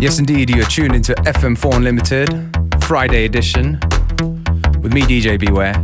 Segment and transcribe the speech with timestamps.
[0.00, 3.78] Yes, indeed, you're tuned into FM4 Unlimited, Friday edition,
[4.80, 5.74] with me, DJ Beware.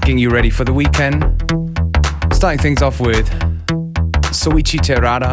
[0.00, 1.22] Getting you ready for the weekend.
[2.32, 3.28] Starting things off with
[4.32, 5.30] Soichi Terada,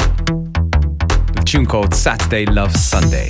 [1.29, 3.29] with a tune called Saturday Love Sunday.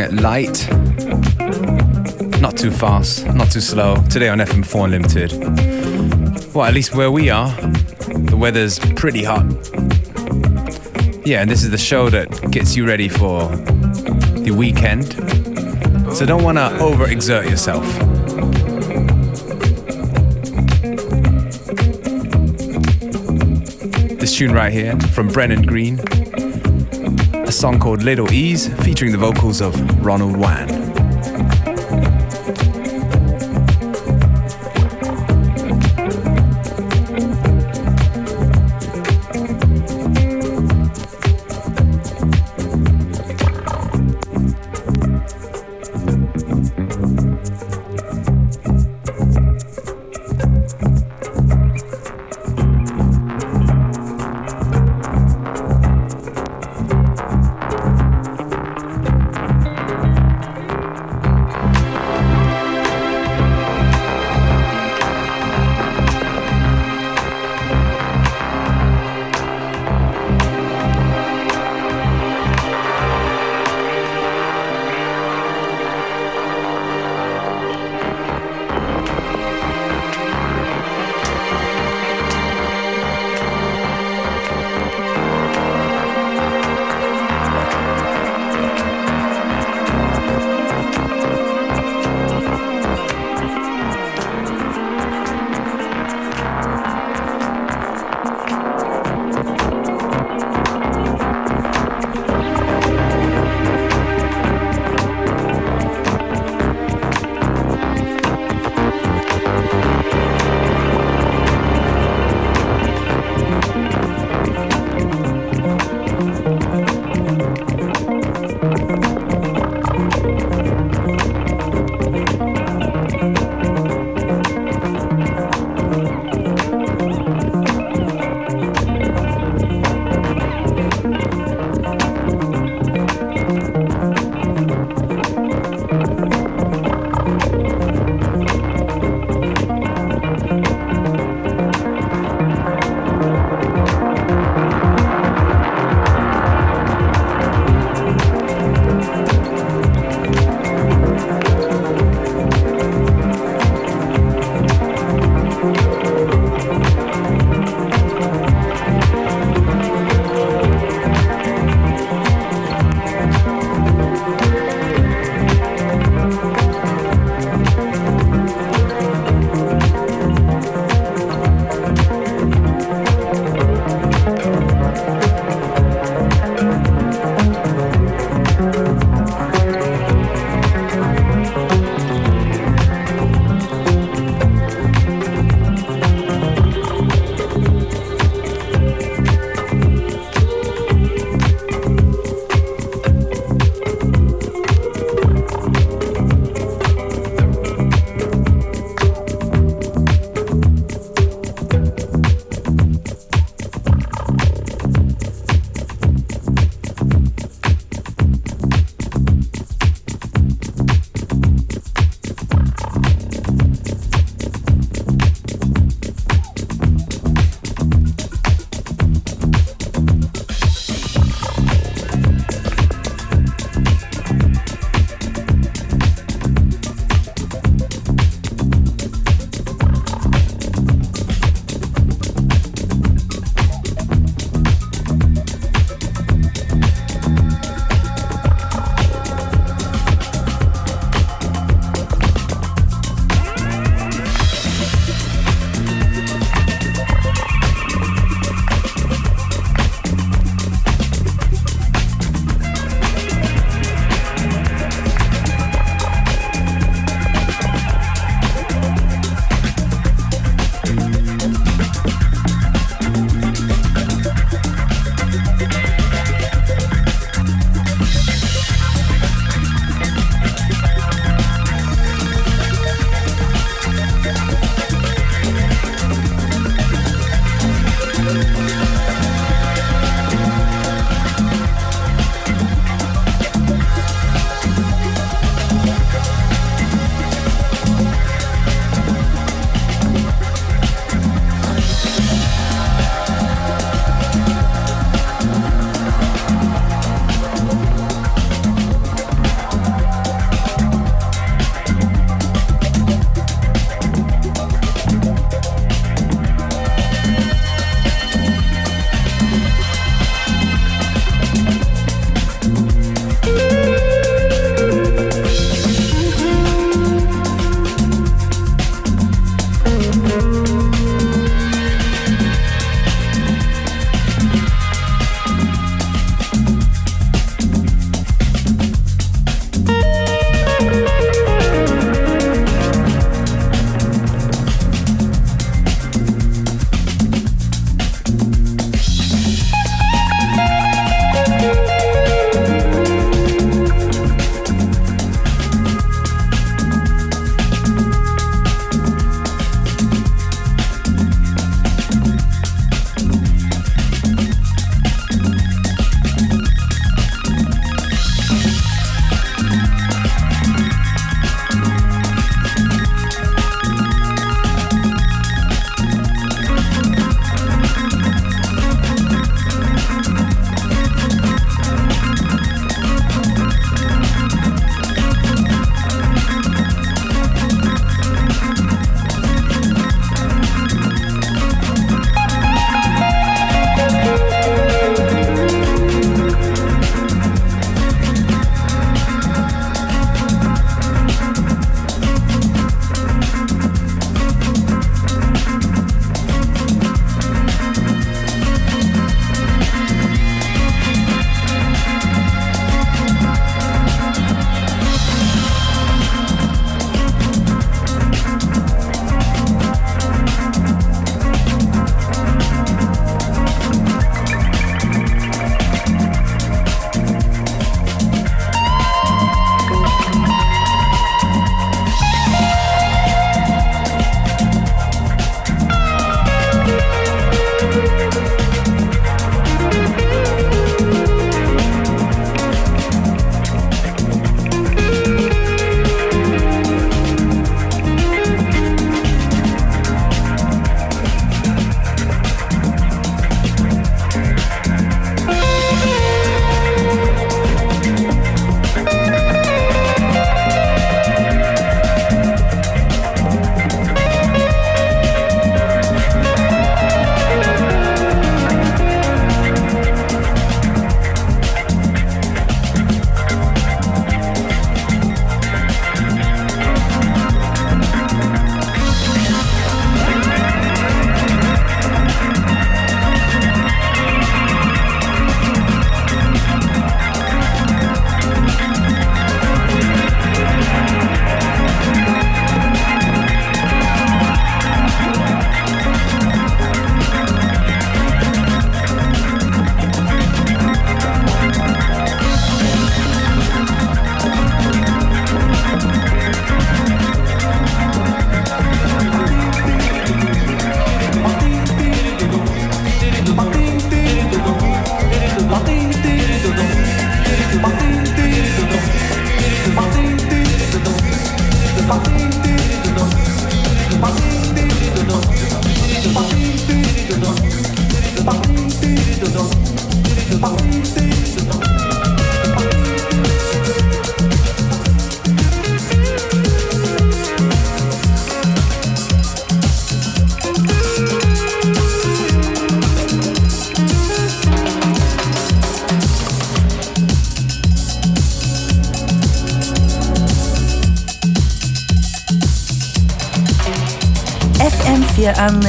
[0.00, 0.68] It light,
[2.40, 3.96] not too fast, not too slow.
[4.08, 6.54] Today on FM4 Unlimited.
[6.54, 9.44] Well, at least where we are, the weather's pretty hot.
[11.26, 13.48] Yeah, and this is the show that gets you ready for
[14.44, 15.12] the weekend.
[16.16, 17.84] So don't want to overexert yourself.
[24.18, 25.98] This tune right here from Brennan Green,
[27.60, 30.69] song called Little Ease featuring the vocals of Ronald Wan.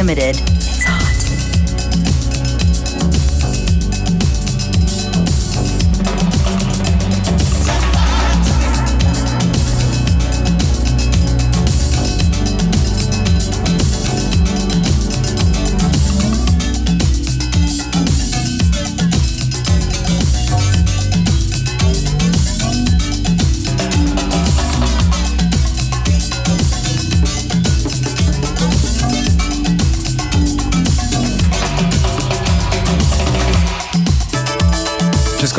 [0.01, 0.40] FM4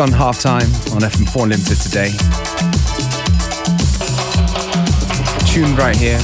[0.02, 0.10] Unlimited.
[0.10, 2.10] Just gone half time on FM4 Limited today.
[5.46, 6.18] Tune right here,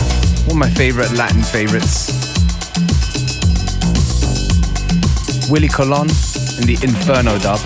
[0.46, 2.08] one of my favorite Latin favorites.
[5.50, 6.08] Willie Colon
[6.58, 7.60] in the Inferno dub.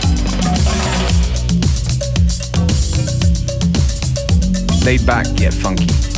[4.85, 6.12] Laid back yet funky.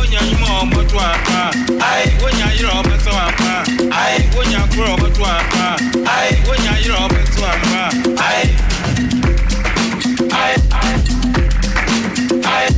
[0.00, 1.40] wonya nyuma ọmọtọ apa
[1.90, 3.52] ayi wonya yẹrẹ ọmọtọ apa
[4.02, 5.64] ayi wonya kúrò ọmọtọ apa
[6.16, 7.80] ayi wonya yẹrẹ ọmọtọ apa
[8.28, 8.44] ayi.
[10.42, 10.56] ayi
[12.54, 12.70] ayi ayi.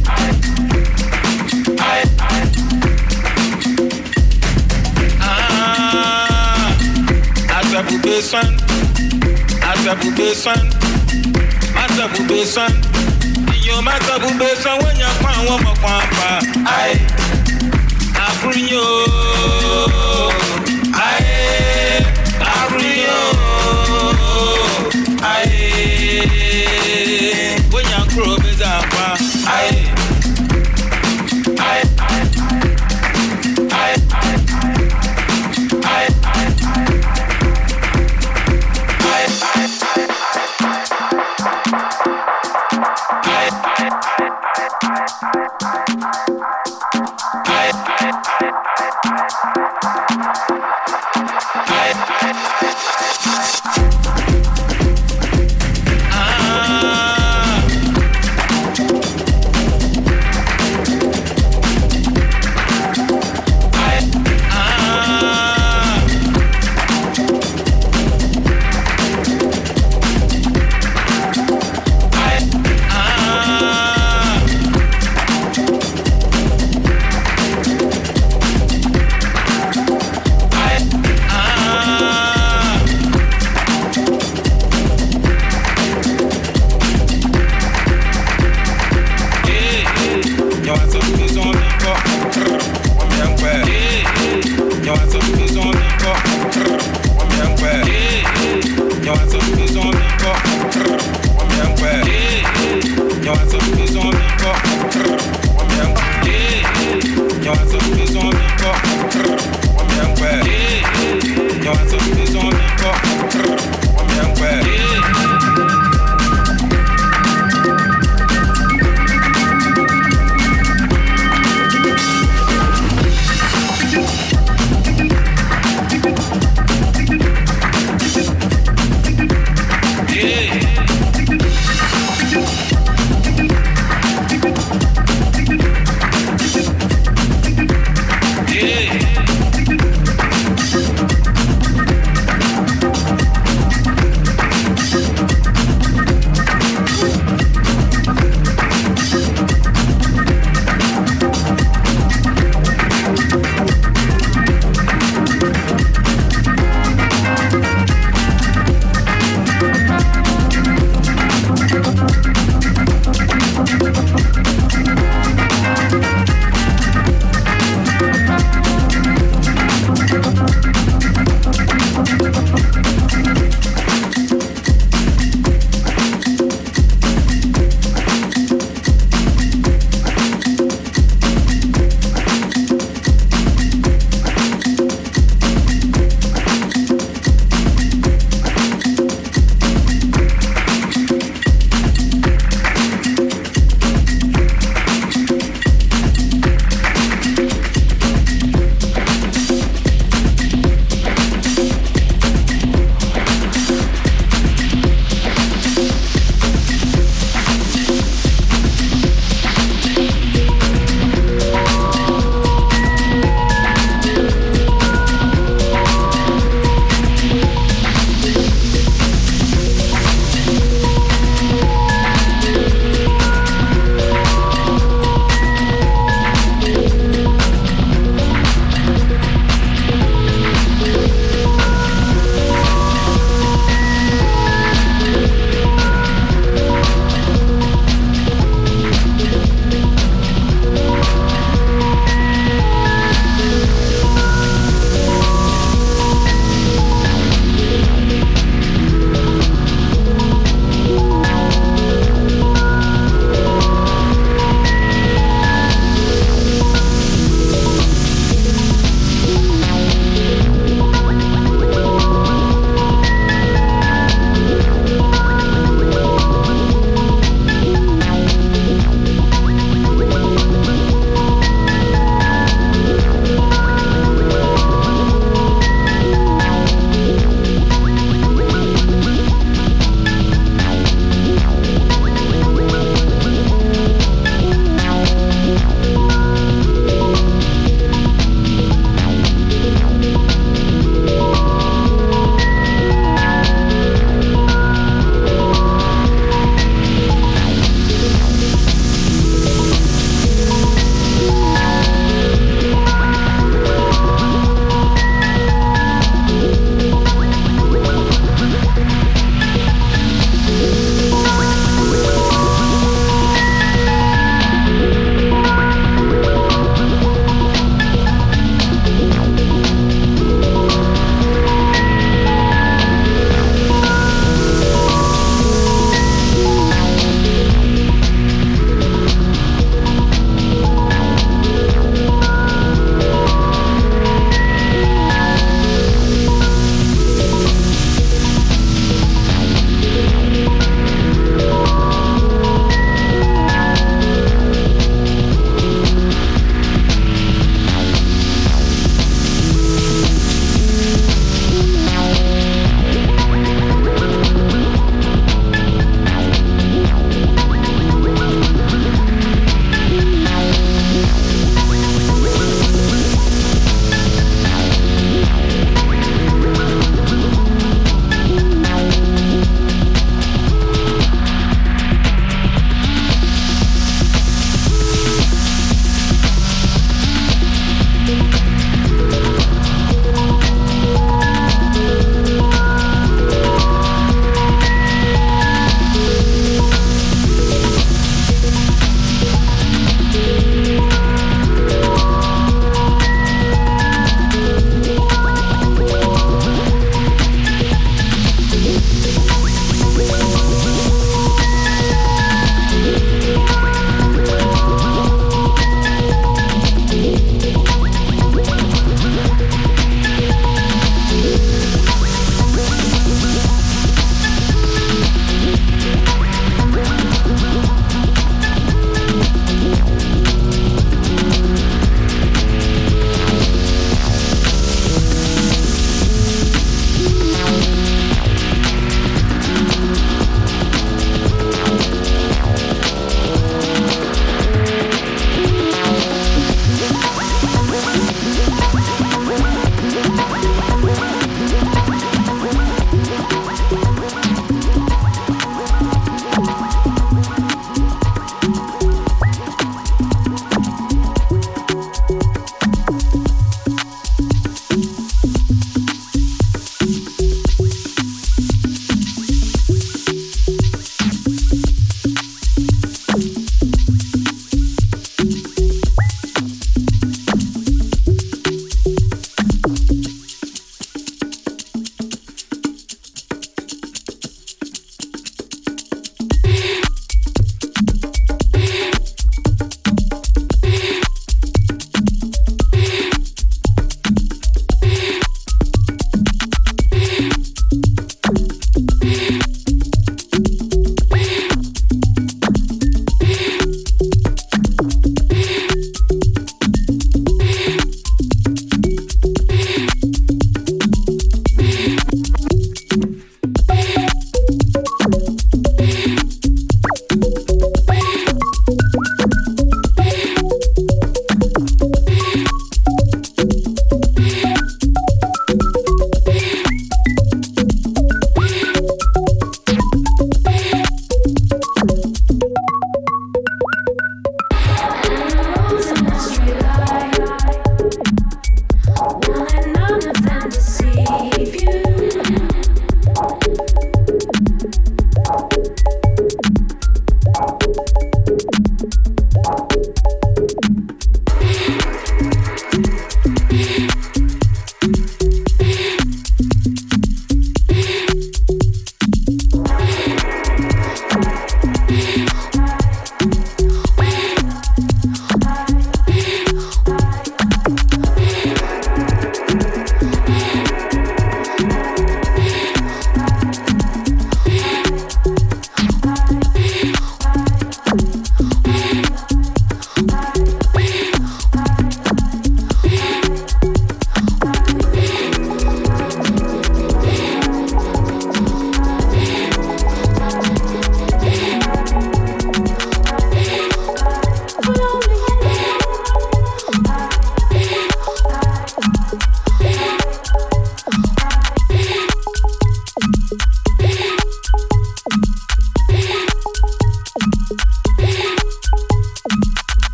[7.58, 8.56] Asabube son,
[9.62, 10.60] Asabube son,
[11.76, 12.72] Asabube son
[13.72, 16.28] yóò má gbọ́ gbogbo sanwó yẹn kọ́ àwọn ọmọ kan pa.
[16.76, 16.94] ayé
[18.26, 18.86] àbúrò yóò
[21.08, 21.42] ayé
[22.72, 23.51] bring you.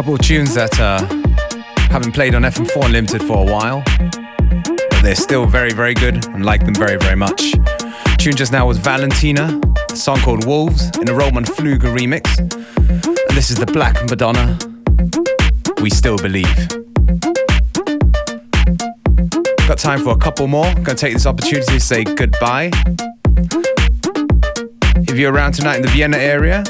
[0.00, 0.98] Couple of tunes that uh,
[1.90, 6.42] haven't played on FM4 Unlimited for a while, but they're still very, very good and
[6.42, 7.52] like them very, very much.
[8.16, 12.38] Tune just now was Valentina, a song called Wolves in a Roman Flügel remix.
[12.38, 14.56] And this is the Black Madonna,
[15.82, 16.46] We Still Believe.
[19.68, 20.72] Got time for a couple more.
[20.76, 22.70] Gonna take this opportunity to say goodbye.
[25.06, 26.64] If you're around tonight in the Vienna area,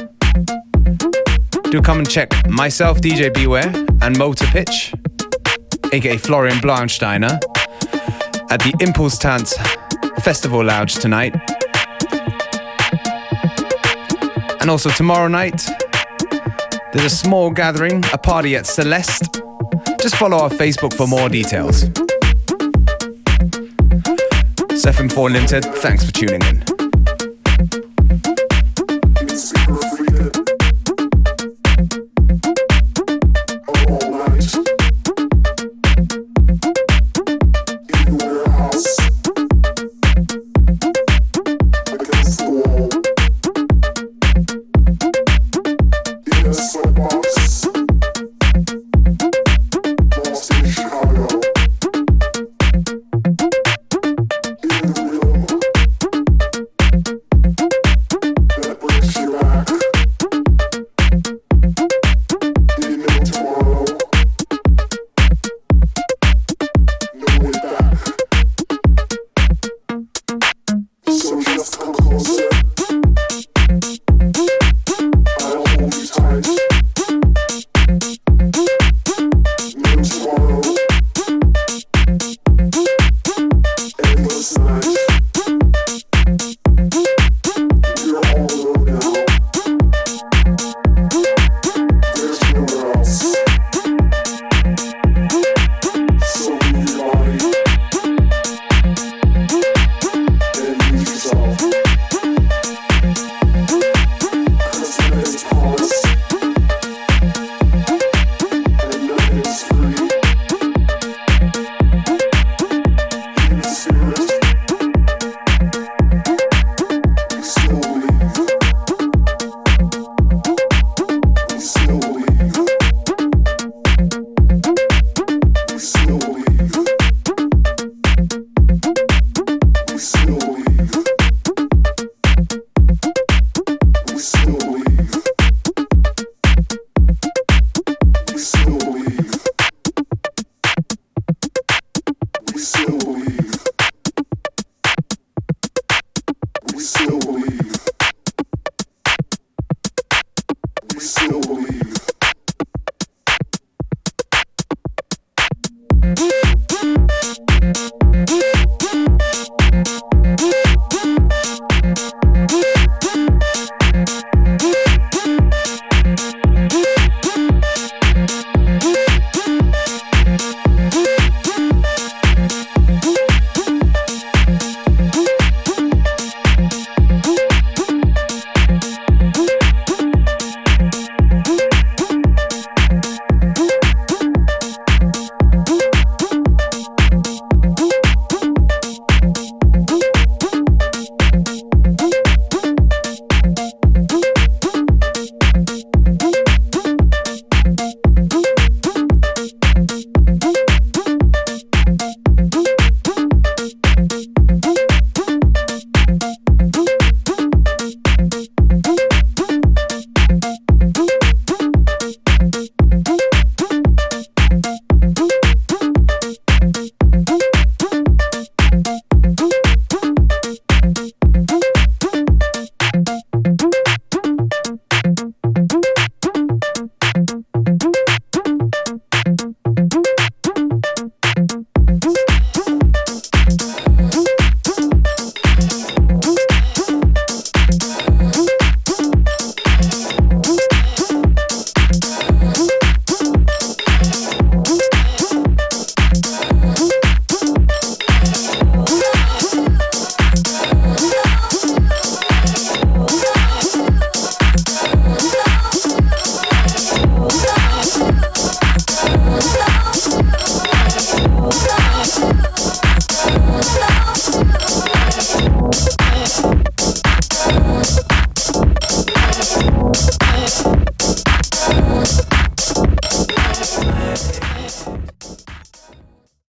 [1.70, 4.92] do come and check myself, DJ Beware, and Motor Pitch,
[5.92, 7.40] aka Florian Blaunsteiner,
[8.50, 9.54] at the ImPulsTanz
[10.22, 11.32] Festival Lounge tonight.
[14.60, 15.64] And also tomorrow night,
[16.92, 19.40] there's a small gathering, a party at Celeste.
[20.00, 21.82] Just follow our Facebook for more details.
[24.80, 26.69] 7 4 Limited, thanks for tuning in.